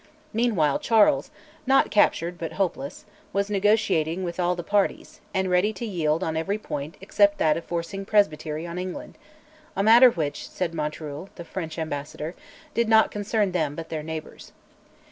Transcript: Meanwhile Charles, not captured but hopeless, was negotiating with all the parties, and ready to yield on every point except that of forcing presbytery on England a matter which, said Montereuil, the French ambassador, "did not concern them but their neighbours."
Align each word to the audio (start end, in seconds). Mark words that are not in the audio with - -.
Meanwhile 0.33 0.79
Charles, 0.79 1.29
not 1.67 1.91
captured 1.91 2.39
but 2.39 2.53
hopeless, 2.53 3.05
was 3.33 3.51
negotiating 3.51 4.23
with 4.23 4.39
all 4.39 4.55
the 4.55 4.63
parties, 4.63 5.21
and 5.31 5.47
ready 5.47 5.71
to 5.73 5.85
yield 5.85 6.23
on 6.23 6.35
every 6.35 6.57
point 6.57 6.97
except 7.01 7.37
that 7.37 7.55
of 7.55 7.65
forcing 7.65 8.03
presbytery 8.03 8.65
on 8.65 8.79
England 8.79 9.15
a 9.75 9.83
matter 9.83 10.09
which, 10.09 10.49
said 10.49 10.73
Montereuil, 10.73 11.29
the 11.35 11.45
French 11.45 11.77
ambassador, 11.77 12.33
"did 12.73 12.89
not 12.89 13.11
concern 13.11 13.51
them 13.51 13.75
but 13.75 13.89
their 13.89 14.01
neighbours." 14.01 14.53